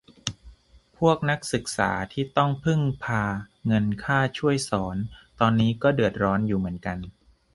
[0.97, 3.23] พวกนักศึกษาที่ต้องพึ่งพา
[3.65, 4.95] เงินค่าช่วยสอน
[5.39, 6.97] ตอนนี้ก็เดือดร้อนอยู่เหมือนกัน